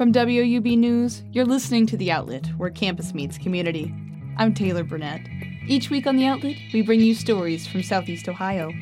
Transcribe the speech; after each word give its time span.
From 0.00 0.14
WOUB 0.14 0.78
News, 0.78 1.22
you're 1.30 1.44
listening 1.44 1.84
to 1.88 1.96
The 1.98 2.10
Outlet, 2.10 2.46
where 2.56 2.70
campus 2.70 3.12
meets 3.12 3.36
community. 3.36 3.94
I'm 4.38 4.54
Taylor 4.54 4.82
Burnett. 4.82 5.20
Each 5.68 5.90
week 5.90 6.06
on 6.06 6.16
The 6.16 6.24
Outlet, 6.24 6.56
we 6.72 6.80
bring 6.80 7.00
you 7.00 7.14
stories 7.14 7.66
from 7.66 7.82
Southeast 7.82 8.26
Ohio. 8.26 8.72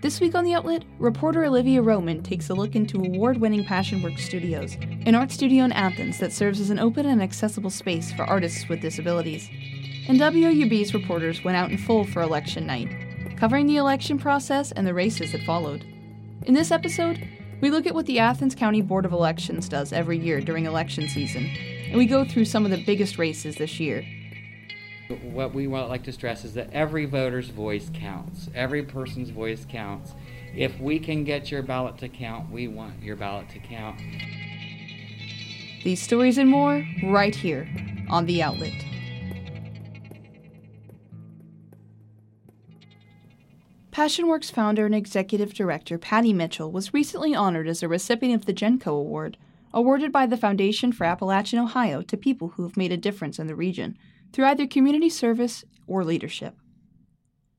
This 0.00 0.22
week 0.22 0.34
on 0.34 0.46
The 0.46 0.54
Outlet, 0.54 0.84
reporter 0.98 1.44
Olivia 1.44 1.82
Roman 1.82 2.22
takes 2.22 2.48
a 2.48 2.54
look 2.54 2.74
into 2.74 2.96
award 2.96 3.42
winning 3.42 3.62
Passion 3.62 4.00
Works 4.00 4.24
Studios, 4.24 4.78
an 5.04 5.14
art 5.14 5.30
studio 5.30 5.66
in 5.66 5.72
Athens 5.72 6.18
that 6.18 6.32
serves 6.32 6.60
as 6.60 6.70
an 6.70 6.78
open 6.78 7.04
and 7.04 7.22
accessible 7.22 7.68
space 7.68 8.10
for 8.14 8.22
artists 8.22 8.70
with 8.70 8.80
disabilities. 8.80 9.50
And 10.08 10.18
WOUB's 10.18 10.94
reporters 10.94 11.44
went 11.44 11.58
out 11.58 11.70
in 11.70 11.76
full 11.76 12.04
for 12.04 12.22
election 12.22 12.66
night, 12.66 12.88
covering 13.36 13.66
the 13.66 13.76
election 13.76 14.18
process 14.18 14.72
and 14.72 14.86
the 14.86 14.94
races 14.94 15.32
that 15.32 15.42
followed. 15.42 15.84
In 16.46 16.54
this 16.54 16.70
episode, 16.70 17.22
we 17.60 17.70
look 17.70 17.86
at 17.86 17.94
what 17.94 18.06
the 18.06 18.18
Athens 18.18 18.54
County 18.54 18.80
Board 18.80 19.04
of 19.04 19.12
Elections 19.12 19.68
does 19.68 19.92
every 19.92 20.18
year 20.18 20.40
during 20.40 20.66
election 20.66 21.08
season, 21.08 21.44
and 21.88 21.96
we 21.96 22.06
go 22.06 22.24
through 22.24 22.44
some 22.44 22.64
of 22.64 22.70
the 22.70 22.84
biggest 22.84 23.18
races 23.18 23.56
this 23.56 23.80
year. 23.80 24.04
What 25.22 25.54
we 25.54 25.66
like 25.66 26.02
to 26.04 26.12
stress 26.12 26.44
is 26.44 26.54
that 26.54 26.72
every 26.72 27.06
voter's 27.06 27.48
voice 27.48 27.90
counts. 27.94 28.48
Every 28.54 28.82
person's 28.82 29.30
voice 29.30 29.64
counts. 29.68 30.12
If 30.54 30.78
we 30.80 30.98
can 30.98 31.24
get 31.24 31.50
your 31.50 31.62
ballot 31.62 31.98
to 31.98 32.08
count, 32.08 32.50
we 32.50 32.68
want 32.68 33.02
your 33.02 33.16
ballot 33.16 33.48
to 33.50 33.58
count. 33.58 33.98
These 35.84 36.02
stories 36.02 36.36
and 36.36 36.50
more 36.50 36.86
right 37.02 37.34
here 37.34 37.68
on 38.10 38.26
The 38.26 38.42
Outlet. 38.42 38.87
Passion 43.98 44.28
Works 44.28 44.48
founder 44.48 44.86
and 44.86 44.94
executive 44.94 45.52
director 45.52 45.98
Patty 45.98 46.32
Mitchell 46.32 46.70
was 46.70 46.94
recently 46.94 47.34
honored 47.34 47.66
as 47.66 47.82
a 47.82 47.88
recipient 47.88 48.32
of 48.32 48.46
the 48.46 48.54
Jenko 48.54 48.92
Award, 48.92 49.36
awarded 49.74 50.12
by 50.12 50.24
the 50.24 50.36
Foundation 50.36 50.92
for 50.92 51.02
Appalachian 51.02 51.58
Ohio 51.58 52.02
to 52.02 52.16
people 52.16 52.50
who 52.50 52.62
have 52.62 52.76
made 52.76 52.92
a 52.92 52.96
difference 52.96 53.40
in 53.40 53.48
the 53.48 53.56
region 53.56 53.98
through 54.32 54.44
either 54.44 54.68
community 54.68 55.08
service 55.08 55.64
or 55.88 56.04
leadership. 56.04 56.54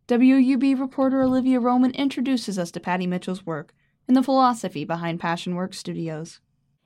WOUB 0.08 0.80
reporter 0.80 1.22
Olivia 1.24 1.60
Roman 1.60 1.92
introduces 1.92 2.58
us 2.58 2.72
to 2.72 2.80
Patty 2.80 3.06
Mitchell's 3.06 3.46
work 3.46 3.74
and 4.08 4.16
the 4.16 4.24
philosophy 4.24 4.86
behind 4.86 5.20
Passion 5.20 5.56
Works 5.56 5.80
Studios. 5.80 6.40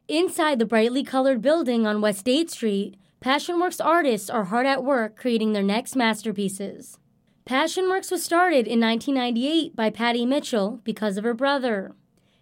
Inside 0.07 0.57
the 0.57 0.65
brightly 0.65 1.03
colored 1.03 1.43
building 1.43 1.85
on 1.85 2.01
West 2.01 2.25
8th 2.25 2.49
Street, 2.49 2.97
Passion 3.19 3.59
Works 3.59 3.79
artists 3.79 4.31
are 4.31 4.45
hard 4.45 4.65
at 4.65 4.83
work 4.83 5.15
creating 5.15 5.53
their 5.53 5.61
next 5.61 5.95
masterpieces. 5.95 6.97
Passion 7.45 7.89
Works 7.89 8.09
was 8.09 8.23
started 8.23 8.67
in 8.67 8.79
1998 8.79 9.75
by 9.75 9.89
Patty 9.89 10.25
Mitchell 10.25 10.79
because 10.85 11.17
of 11.17 11.25
her 11.25 11.33
brother. 11.33 11.93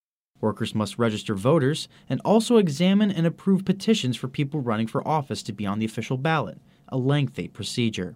Workers 0.46 0.76
must 0.76 1.00
register 1.00 1.34
voters 1.34 1.88
and 2.08 2.22
also 2.24 2.58
examine 2.58 3.10
and 3.10 3.26
approve 3.26 3.66
petitions 3.66 4.16
for 4.16 4.28
people 4.28 4.62
running 4.62 4.86
for 4.86 5.06
office 5.08 5.42
to 5.42 5.52
be 5.52 5.66
on 5.66 5.80
the 5.80 5.86
official 5.86 6.18
ballot, 6.18 6.60
a 6.88 6.98
lengthy 6.98 7.48
procedure. 7.48 8.16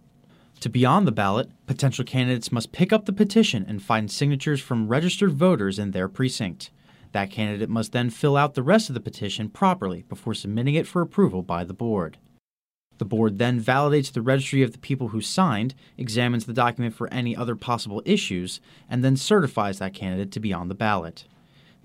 To 0.60 0.70
be 0.70 0.86
on 0.86 1.06
the 1.06 1.12
ballot, 1.12 1.50
potential 1.66 2.06
candidates 2.06 2.52
must 2.52 2.72
pick 2.72 2.94
up 2.94 3.06
the 3.06 3.14
petition 3.14 3.66
and 3.68 3.82
find 3.82 4.12
signatures 4.12 4.62
from 4.62 4.90
registered 4.90 5.34
voters 5.34 5.80
in 5.80 5.90
their 5.90 6.08
precinct. 6.08 6.70
That 7.14 7.32
candidate 7.32 7.68
must 7.68 7.94
then 7.94 8.12
fill 8.12 8.38
out 8.38 8.54
the 8.54 8.62
rest 8.62 8.92
of 8.92 8.94
the 8.94 9.00
petition 9.00 9.50
properly 9.50 10.04
before 10.04 10.36
submitting 10.36 10.76
it 10.76 10.86
for 10.86 11.02
approval 11.02 11.42
by 11.42 11.64
the 11.64 11.74
board. 11.74 12.20
The 13.00 13.06
board 13.06 13.40
then 13.40 13.60
validates 13.60 14.12
the 14.12 14.22
registry 14.22 14.62
of 14.62 14.74
the 14.74 14.78
people 14.78 15.08
who 15.08 15.22
signed, 15.22 15.74
examines 15.98 16.46
the 16.46 16.54
document 16.54 16.94
for 16.94 17.12
any 17.12 17.36
other 17.36 17.56
possible 17.56 18.04
issues, 18.06 18.62
and 18.88 19.04
then 19.04 19.18
certifies 19.18 19.80
that 19.80 19.96
candidate 19.96 20.32
to 20.34 20.40
be 20.40 20.54
on 20.54 20.68
the 20.68 20.76
ballot. 20.76 21.26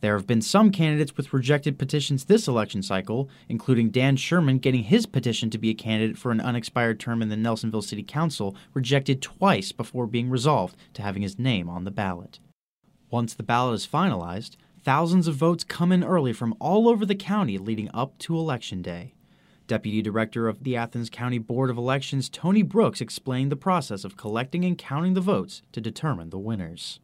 There 0.04 0.19
have 0.19 0.26
been 0.26 0.42
some 0.42 0.70
candidates 0.70 1.16
with 1.16 1.32
rejected 1.32 1.78
petitions 1.78 2.26
this 2.26 2.47
election 2.47 2.82
cycle, 2.82 3.31
including 3.48 3.88
Dan 3.88 4.16
Sherman 4.16 4.59
getting 4.59 4.82
his 4.82 5.06
petition 5.06 5.48
to 5.48 5.56
be 5.56 5.70
a 5.70 5.75
candidate 5.75 6.19
for 6.19 6.31
an 6.31 6.42
unexpired 6.42 7.00
term 7.00 7.22
in 7.22 7.31
the 7.31 7.37
Nelsonville 7.37 7.82
City 7.82 8.03
Council 8.03 8.54
rejected 8.75 9.22
twice 9.22 9.72
before 9.72 10.06
being 10.06 10.28
resolved 10.28 10.76
to 10.93 11.00
having 11.00 11.22
his 11.22 11.38
name 11.38 11.70
on 11.70 11.84
the 11.84 11.91
ballot. 11.91 12.38
Once 13.10 13.32
the 13.32 13.43
ballot 13.43 13.76
is 13.76 13.87
finalized, 13.87 14.56
thousands 14.82 15.26
of 15.26 15.37
votes 15.37 15.64
come 15.64 15.91
in 15.91 16.04
early 16.04 16.34
from 16.34 16.54
all 16.60 16.87
over 16.87 17.06
the 17.06 17.14
county 17.14 17.56
leading 17.56 17.88
up 17.94 18.19
to 18.19 18.37
Election 18.37 18.82
Day. 18.82 19.14
Deputy 19.66 20.03
Director 20.03 20.48
of 20.48 20.64
the 20.64 20.76
Athens 20.76 21.09
County 21.09 21.38
Board 21.38 21.70
of 21.70 21.78
Elections, 21.78 22.28
Tony 22.28 22.60
Brooks, 22.60 23.00
explained 23.00 23.50
the 23.50 23.56
process 23.56 24.04
of 24.04 24.19
collecting 24.19 24.66
and 24.66 24.76
counting 24.76 25.14
the 25.14 25.22
votes 25.22 25.62
to 25.72 25.81
determine 25.81 26.28
the 26.28 26.38
winners. 26.38 27.00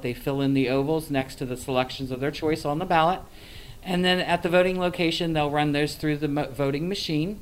They 0.00 0.14
fill 0.14 0.40
in 0.40 0.54
the 0.54 0.68
ovals 0.68 1.10
next 1.10 1.36
to 1.36 1.46
the 1.46 1.56
selections 1.56 2.10
of 2.10 2.20
their 2.20 2.30
choice 2.30 2.64
on 2.64 2.78
the 2.78 2.84
ballot. 2.84 3.20
And 3.82 4.04
then 4.04 4.20
at 4.20 4.42
the 4.42 4.48
voting 4.48 4.78
location, 4.78 5.32
they'll 5.32 5.50
run 5.50 5.72
those 5.72 5.94
through 5.94 6.18
the 6.18 6.28
voting 6.28 6.88
machine. 6.88 7.40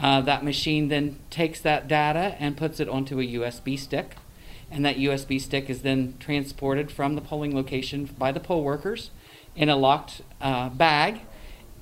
Uh, 0.00 0.20
that 0.22 0.44
machine 0.44 0.88
then 0.88 1.18
takes 1.30 1.60
that 1.60 1.86
data 1.86 2.36
and 2.38 2.56
puts 2.56 2.80
it 2.80 2.88
onto 2.88 3.20
a 3.20 3.26
USB 3.26 3.78
stick. 3.78 4.16
And 4.70 4.84
that 4.84 4.96
USB 4.96 5.40
stick 5.40 5.68
is 5.68 5.82
then 5.82 6.14
transported 6.18 6.90
from 6.90 7.14
the 7.14 7.20
polling 7.20 7.54
location 7.54 8.06
by 8.18 8.32
the 8.32 8.40
poll 8.40 8.64
workers 8.64 9.10
in 9.54 9.68
a 9.68 9.76
locked 9.76 10.22
uh, 10.40 10.70
bag. 10.70 11.20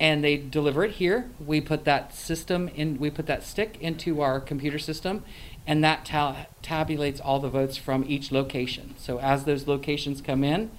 And 0.01 0.25
they 0.25 0.39
deliver 0.39 0.85
it 0.85 0.93
here. 0.93 1.31
We 1.45 1.61
put 1.61 1.85
that 1.85 2.15
system 2.15 2.69
in, 2.69 2.99
we 2.99 3.11
put 3.11 3.27
that 3.27 3.45
stick 3.45 3.77
into 3.81 4.23
our 4.23 4.41
computer 4.41 4.79
system, 4.79 5.25
and 5.67 5.83
that 5.85 6.05
ta- 6.05 6.47
tabulates 6.63 7.21
all 7.23 7.39
the 7.41 7.49
votes 7.49 7.77
from 7.77 8.05
each 8.07 8.33
location. 8.33 8.95
So 8.99 9.19
as 9.19 9.45
those 9.45 9.67
locations 9.67 10.21
come 10.21 10.45
in, 10.45 10.71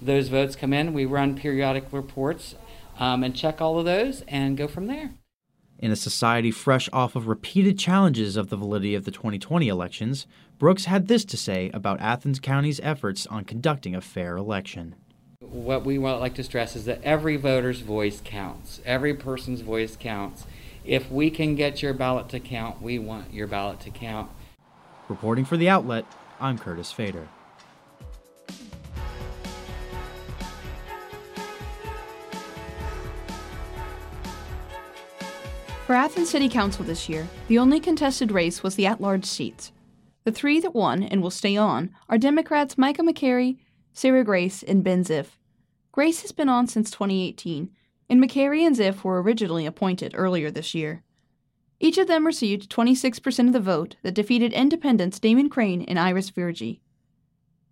those 0.00 0.28
votes 0.28 0.56
come 0.56 0.72
in, 0.72 0.92
we 0.92 1.04
run 1.04 1.36
periodic 1.36 1.84
reports 1.90 2.54
um, 2.98 3.22
and 3.24 3.34
check 3.34 3.60
all 3.60 3.78
of 3.78 3.84
those 3.84 4.22
and 4.28 4.56
go 4.56 4.68
from 4.68 4.86
there. 4.86 5.10
In 5.78 5.92
a 5.92 5.96
society 5.96 6.50
fresh 6.50 6.88
off 6.92 7.14
of 7.14 7.28
repeated 7.28 7.78
challenges 7.78 8.36
of 8.36 8.48
the 8.48 8.56
validity 8.56 8.96
of 8.96 9.04
the 9.04 9.12
2020 9.12 9.68
elections, 9.68 10.26
Brooks 10.58 10.86
had 10.86 11.06
this 11.06 11.24
to 11.26 11.36
say 11.36 11.70
about 11.72 12.00
Athens 12.00 12.40
County's 12.40 12.80
efforts 12.82 13.28
on 13.28 13.44
conducting 13.44 13.94
a 13.94 14.00
fair 14.00 14.36
election. 14.36 14.96
What 15.38 15.84
we 15.84 15.98
would 15.98 16.16
like 16.16 16.34
to 16.34 16.42
stress 16.42 16.74
is 16.74 16.84
that 16.86 17.00
every 17.04 17.36
voter's 17.36 17.80
voice 17.80 18.20
counts. 18.24 18.80
Every 18.84 19.14
person's 19.14 19.60
voice 19.60 19.94
counts. 19.94 20.46
If 20.84 21.10
we 21.10 21.30
can 21.30 21.54
get 21.54 21.82
your 21.82 21.92
ballot 21.92 22.28
to 22.30 22.40
count, 22.40 22.80
we 22.80 22.98
want 22.98 23.32
your 23.32 23.46
ballot 23.46 23.80
to 23.80 23.90
count. 23.90 24.30
Reporting 25.08 25.44
for 25.44 25.56
the 25.56 25.68
outlet, 25.68 26.04
I'm 26.40 26.58
Curtis 26.58 26.92
Fader. 26.92 27.28
For 35.86 35.94
Athens 35.94 36.28
City 36.28 36.50
Council 36.50 36.84
this 36.84 37.08
year, 37.08 37.26
the 37.46 37.58
only 37.58 37.80
contested 37.80 38.30
race 38.30 38.62
was 38.62 38.74
the 38.74 38.86
at 38.86 39.00
large 39.00 39.24
seats. 39.24 39.72
The 40.24 40.32
three 40.32 40.60
that 40.60 40.74
won 40.74 41.02
and 41.02 41.22
will 41.22 41.30
stay 41.30 41.56
on 41.56 41.94
are 42.10 42.18
Democrats 42.18 42.76
Micah 42.76 43.00
McCarey, 43.00 43.56
Sarah 43.94 44.22
Grace, 44.22 44.62
and 44.62 44.84
Ben 44.84 45.02
Ziff. 45.02 45.38
Grace 45.90 46.20
has 46.20 46.30
been 46.30 46.50
on 46.50 46.66
since 46.66 46.90
2018, 46.90 47.70
and 48.08 48.22
McCarey 48.22 48.66
and 48.66 48.76
Ziff 48.76 49.04
were 49.04 49.22
originally 49.22 49.66
appointed 49.66 50.12
earlier 50.14 50.50
this 50.50 50.74
year. 50.74 51.02
Each 51.80 51.98
of 51.98 52.08
them 52.08 52.26
received 52.26 52.70
26% 52.70 53.46
of 53.46 53.52
the 53.52 53.60
vote 53.60 53.96
that 54.02 54.14
defeated 54.14 54.52
independents 54.52 55.20
Damon 55.20 55.48
Crane 55.48 55.82
and 55.82 55.98
Iris 55.98 56.30
Virgie. 56.30 56.80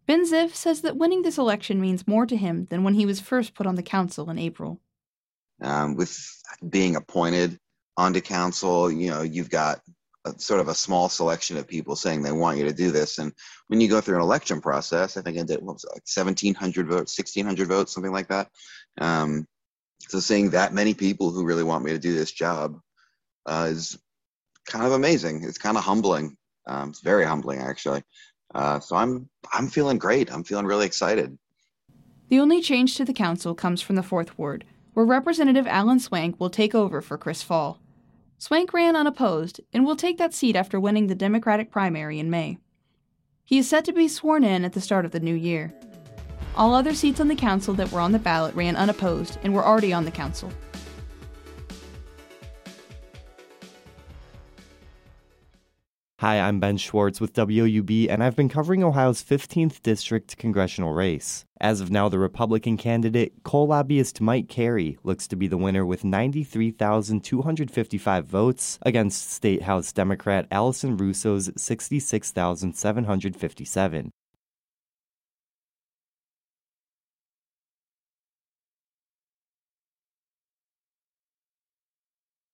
Ben 0.07 0.25
Ziff 0.25 0.55
says 0.55 0.83
that 0.83 0.97
winning 0.97 1.23
this 1.23 1.39
election 1.39 1.81
means 1.81 2.07
more 2.07 2.27
to 2.27 2.37
him 2.37 2.67
than 2.71 2.85
when 2.85 2.95
he 2.95 3.05
was 3.05 3.19
first 3.19 3.55
put 3.55 3.67
on 3.67 3.75
the 3.75 3.83
council 3.83 4.31
in 4.31 4.39
April. 4.39 4.81
Um, 5.61 5.97
with 5.97 6.17
being 6.69 6.95
appointed 6.95 7.59
onto 7.97 8.21
council, 8.21 8.93
you 8.93 9.11
know, 9.11 9.23
you've 9.23 9.51
got 9.51 9.81
a, 10.25 10.39
sort 10.39 10.61
of 10.61 10.69
a 10.69 10.75
small 10.75 11.09
selection 11.09 11.57
of 11.57 11.67
people 11.67 11.97
saying 11.97 12.23
they 12.23 12.31
want 12.31 12.59
you 12.59 12.65
to 12.65 12.73
do 12.73 12.93
this. 12.93 13.19
And 13.19 13.33
when 13.67 13.81
you 13.81 13.89
go 13.89 14.01
through 14.01 14.17
an 14.17 14.23
election 14.23 14.61
process, 14.61 15.17
I 15.17 15.23
think 15.23 15.39
I 15.39 15.43
did, 15.43 15.61
what 15.63 15.75
was 15.75 15.85
it, 15.85 15.91
like 15.93 16.05
1,700 16.15 16.87
votes, 16.87 17.19
1,600 17.19 17.67
votes, 17.67 17.93
something 17.93 18.13
like 18.13 18.29
that. 18.29 18.51
Um, 18.99 19.49
so 20.01 20.21
seeing 20.21 20.51
that 20.51 20.73
many 20.73 20.95
people 20.95 21.31
who 21.31 21.45
really 21.45 21.65
want 21.65 21.85
me 21.85 21.93
to 21.93 21.99
do 21.99 22.15
this 22.15 22.33
job 22.33 22.81
uh, 23.47 23.69
is 23.71 23.99
kind 24.67 24.85
of 24.85 24.93
amazing. 24.93 25.43
It's 25.45 25.59
kind 25.59 25.77
of 25.77 25.85
humbling. 25.85 26.37
Um, 26.67 26.91
it's 26.91 27.01
very 27.01 27.25
humbling, 27.25 27.61
actually. 27.61 28.03
Uh, 28.55 28.81
so 28.81 28.97
I'm 28.97 29.29
I'm 29.53 29.69
feeling 29.69 29.99
great. 29.99 30.33
I'm 30.33 30.45
feeling 30.45 30.67
really 30.67 30.87
excited. 30.87 31.37
The 32.29 32.41
only 32.41 32.61
change 32.61 32.97
to 32.97 33.05
the 33.05 33.13
council 33.13 33.55
comes 33.55 33.81
from 33.81 33.97
the 33.97 34.03
fourth 34.03 34.37
ward, 34.39 34.65
where 34.95 35.07
Representative 35.07 35.67
Alan 35.67 36.01
Swank 36.01 36.41
will 36.41 36.51
take 36.51 36.75
over 36.75 37.01
for 37.01 37.19
Chris 37.19 37.45
Fahl. 37.45 37.79
Swank 38.39 38.73
ran 38.73 38.97
unopposed 38.97 39.61
and 39.73 39.85
will 39.85 39.97
take 39.97 40.19
that 40.19 40.35
seat 40.35 40.57
after 40.57 40.79
winning 40.79 41.07
the 41.07 41.15
Democratic 41.15 41.71
primary 41.71 42.19
in 42.19 42.29
May. 42.29 42.59
He 43.45 43.59
is 43.59 43.69
set 43.69 43.85
to 43.85 43.93
be 43.93 44.09
sworn 44.09 44.43
in 44.43 44.65
at 44.65 44.73
the 44.73 44.81
start 44.81 45.05
of 45.05 45.13
the 45.13 45.21
new 45.21 45.35
year. 45.35 45.73
All 46.57 46.75
other 46.75 46.95
seats 46.95 47.21
on 47.21 47.29
the 47.29 47.35
council 47.35 47.75
that 47.75 47.93
were 47.93 48.01
on 48.01 48.13
the 48.13 48.19
ballot 48.19 48.55
ran 48.55 48.77
unopposed 48.77 49.37
and 49.43 49.55
were 49.55 49.67
already 49.67 49.93
on 49.93 50.07
the 50.07 50.11
council. 50.11 50.51
Hi, 56.21 56.41
I'm 56.41 56.61
Ben 56.61 56.79
Schwartz 56.79 57.21
with 57.21 57.35
WOUB, 57.35 58.09
and 58.09 58.25
I've 58.25 58.35
been 58.35 58.49
covering 58.49 58.83
Ohio's 58.83 59.23
15th 59.23 59.83
District 59.83 60.39
congressional 60.39 60.95
race. 60.95 61.45
As 61.61 61.83
of 61.83 61.91
now, 61.91 62.09
the 62.09 62.19
Republican 62.19 62.79
candidate, 62.79 63.35
coal 63.45 63.67
lobbyist 63.67 64.23
Mike 64.23 64.49
Carey, 64.49 64.97
looks 65.05 65.29
to 65.29 65.37
be 65.37 65.47
the 65.47 65.59
winner 65.59 65.85
with 65.85 66.05
93,255 66.05 68.27
votes 68.27 68.79
against 68.81 69.31
State 69.31 69.61
House 69.63 69.93
Democrat 69.93 70.47
Allison 70.51 70.97
Russo's 70.97 71.51
66,757. 71.55 74.11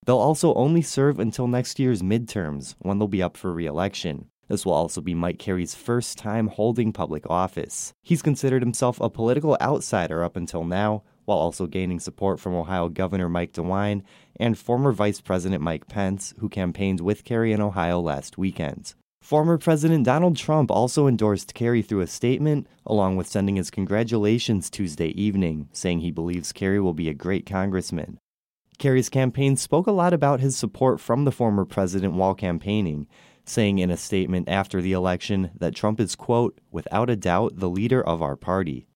They'll 0.04 0.18
also 0.18 0.52
only 0.54 0.82
serve 0.82 1.20
until 1.20 1.46
next 1.46 1.78
year's 1.78 2.02
midterms, 2.02 2.74
when 2.80 2.98
they'll 2.98 3.08
be 3.08 3.22
up 3.22 3.36
for 3.36 3.52
re 3.52 3.66
election. 3.66 4.26
This 4.48 4.66
will 4.66 4.72
also 4.72 5.00
be 5.00 5.14
Mike 5.14 5.38
Carey's 5.38 5.74
first 5.74 6.18
time 6.18 6.48
holding 6.48 6.92
public 6.92 7.28
office. 7.30 7.94
He's 8.02 8.20
considered 8.20 8.62
himself 8.62 9.00
a 9.00 9.08
political 9.08 9.56
outsider 9.60 10.24
up 10.24 10.36
until 10.36 10.64
now, 10.64 11.04
while 11.24 11.38
also 11.38 11.66
gaining 11.66 12.00
support 12.00 12.40
from 12.40 12.54
Ohio 12.54 12.88
Governor 12.88 13.28
Mike 13.28 13.52
DeWine 13.52 14.02
and 14.36 14.58
former 14.58 14.92
Vice 14.92 15.20
President 15.20 15.62
Mike 15.62 15.86
Pence, 15.86 16.34
who 16.38 16.48
campaigned 16.48 17.00
with 17.00 17.24
Carey 17.24 17.52
in 17.52 17.60
Ohio 17.60 18.00
last 18.00 18.36
weekend. 18.36 18.94
Former 19.22 19.56
President 19.56 20.04
Donald 20.04 20.36
Trump 20.36 20.68
also 20.70 21.06
endorsed 21.06 21.54
Carey 21.54 21.80
through 21.80 22.00
a 22.00 22.08
statement, 22.08 22.66
along 22.84 23.16
with 23.16 23.28
sending 23.28 23.54
his 23.54 23.70
congratulations 23.70 24.68
Tuesday 24.68 25.08
evening, 25.08 25.68
saying 25.72 26.00
he 26.00 26.10
believes 26.10 26.50
Carey 26.50 26.80
will 26.80 26.92
be 26.92 27.08
a 27.08 27.14
great 27.14 27.46
congressman. 27.46 28.18
Carey's 28.82 29.08
campaign 29.08 29.56
spoke 29.56 29.86
a 29.86 29.92
lot 29.92 30.12
about 30.12 30.40
his 30.40 30.56
support 30.56 30.98
from 30.98 31.24
the 31.24 31.30
former 31.30 31.64
president 31.64 32.14
while 32.14 32.34
campaigning, 32.34 33.06
saying 33.44 33.78
in 33.78 33.92
a 33.92 33.96
statement 33.96 34.48
after 34.48 34.82
the 34.82 34.90
election 34.90 35.52
that 35.54 35.76
Trump 35.76 36.00
is, 36.00 36.16
quote, 36.16 36.58
without 36.72 37.08
a 37.08 37.14
doubt, 37.14 37.52
the 37.60 37.70
leader 37.70 38.02
of 38.02 38.20
our 38.20 38.34
party. 38.34 38.88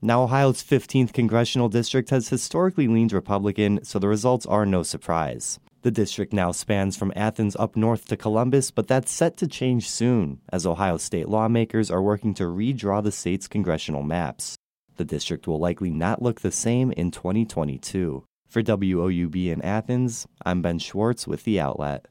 Now, 0.00 0.22
Ohio's 0.22 0.62
15th 0.62 1.12
congressional 1.12 1.68
district 1.68 2.08
has 2.08 2.30
historically 2.30 2.88
leaned 2.88 3.12
Republican, 3.12 3.84
so 3.84 3.98
the 3.98 4.08
results 4.08 4.46
are 4.46 4.64
no 4.64 4.82
surprise. 4.82 5.60
The 5.82 5.90
district 5.90 6.32
now 6.32 6.50
spans 6.52 6.96
from 6.96 7.12
Athens 7.14 7.54
up 7.56 7.76
north 7.76 8.06
to 8.06 8.16
Columbus, 8.16 8.70
but 8.70 8.88
that's 8.88 9.12
set 9.12 9.36
to 9.36 9.46
change 9.46 9.86
soon, 9.86 10.40
as 10.50 10.64
Ohio 10.64 10.96
state 10.96 11.28
lawmakers 11.28 11.90
are 11.90 12.00
working 12.00 12.32
to 12.36 12.44
redraw 12.44 13.02
the 13.02 13.12
state's 13.12 13.48
congressional 13.48 14.02
maps. 14.02 14.56
The 14.96 15.04
district 15.04 15.46
will 15.46 15.58
likely 15.58 15.90
not 15.90 16.22
look 16.22 16.40
the 16.40 16.50
same 16.50 16.90
in 16.92 17.10
2022. 17.10 18.24
For 18.50 18.64
WOUB 18.64 19.46
in 19.46 19.62
Athens, 19.62 20.26
I'm 20.44 20.60
Ben 20.60 20.80
Schwartz 20.80 21.24
with 21.24 21.44
The 21.44 21.60
Outlet. 21.60 22.06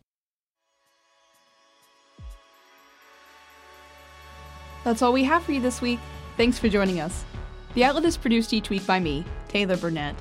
That's 4.86 5.02
all 5.02 5.12
we 5.12 5.26
have 5.26 5.44
for 5.44 5.52
you 5.52 5.60
this 5.60 5.82
week. 5.82 6.00
Thanks 6.38 6.58
for 6.58 6.70
joining 6.70 7.02
us. 7.02 7.26
The 7.74 7.84
Outlet 7.84 8.06
is 8.06 8.16
produced 8.16 8.54
each 8.54 8.70
week 8.70 8.88
by 8.88 9.02
me, 9.02 9.26
Taylor 9.50 9.76
Burnett. 9.76 10.16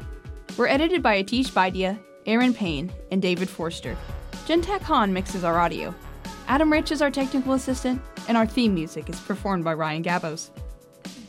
We're 0.57 0.67
edited 0.67 1.05
by 1.05 1.23
Atish 1.23 1.53
Baidia, 1.53 1.97
Aaron 2.27 2.53
Payne, 2.53 2.91
and 3.13 3.23
David 3.23 3.49
Forster. 3.49 3.97
Gentak 4.45 4.81
Han 4.81 5.13
mixes 5.13 5.45
our 5.45 5.61
audio. 5.61 5.95
Adam 6.49 6.73
Rich 6.73 6.91
is 6.91 7.01
our 7.01 7.13
technical 7.13 7.53
assistant, 7.53 8.03
and 8.27 8.37
our 8.37 8.47
theme 8.47 8.75
music 8.75 9.09
is 9.09 9.21
performed 9.21 9.63
by 9.63 9.73
Ryan 9.73 10.03
Gabos. 10.03 10.51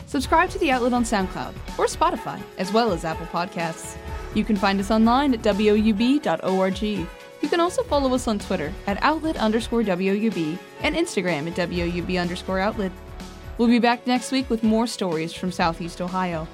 Subscribe 0.07 0.49
to 0.49 0.57
The 0.57 0.71
Outlet 0.71 0.93
on 0.93 1.03
SoundCloud 1.03 1.53
or 1.77 1.85
Spotify, 1.85 2.41
as 2.57 2.73
well 2.73 2.91
as 2.91 3.05
Apple 3.05 3.27
Podcasts. 3.27 3.95
You 4.33 4.45
can 4.45 4.55
find 4.55 4.79
us 4.79 4.91
online 4.91 5.33
at 5.33 5.41
woub.org. 5.41 6.81
You 6.81 7.47
can 7.49 7.59
also 7.59 7.83
follow 7.83 8.13
us 8.13 8.27
on 8.27 8.39
Twitter 8.39 8.73
at 8.85 9.01
outlet 9.01 9.37
underscore 9.37 9.83
WOUB 9.83 10.57
and 10.81 10.95
Instagram 10.95 11.47
at 11.47 11.55
WOUB 11.69 12.19
underscore 12.19 12.59
outlet. 12.59 12.91
We'll 13.57 13.67
be 13.67 13.79
back 13.79 14.05
next 14.07 14.31
week 14.31 14.49
with 14.49 14.63
more 14.63 14.87
stories 14.87 15.33
from 15.33 15.51
Southeast 15.51 16.01
Ohio. 16.01 16.47